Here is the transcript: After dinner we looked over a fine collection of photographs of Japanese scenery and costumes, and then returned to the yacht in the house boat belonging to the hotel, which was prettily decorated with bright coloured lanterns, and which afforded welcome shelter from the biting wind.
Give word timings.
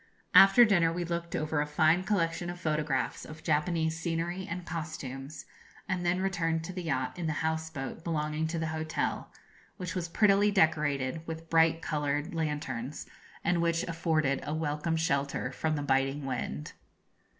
After 0.33 0.65
dinner 0.65 0.91
we 0.91 1.05
looked 1.05 1.35
over 1.35 1.61
a 1.61 1.67
fine 1.67 2.03
collection 2.03 2.49
of 2.49 2.59
photographs 2.59 3.23
of 3.23 3.43
Japanese 3.43 3.99
scenery 3.99 4.47
and 4.47 4.65
costumes, 4.65 5.45
and 5.87 6.03
then 6.03 6.21
returned 6.21 6.63
to 6.63 6.73
the 6.73 6.81
yacht 6.81 7.19
in 7.19 7.27
the 7.27 7.33
house 7.45 7.69
boat 7.69 8.03
belonging 8.03 8.47
to 8.47 8.57
the 8.57 8.69
hotel, 8.73 9.31
which 9.77 9.93
was 9.93 10.07
prettily 10.09 10.49
decorated 10.49 11.21
with 11.27 11.51
bright 11.51 11.83
coloured 11.83 12.33
lanterns, 12.33 13.05
and 13.43 13.61
which 13.61 13.83
afforded 13.83 14.43
welcome 14.47 14.95
shelter 14.95 15.51
from 15.51 15.75
the 15.75 15.83
biting 15.83 16.25
wind. 16.25 16.73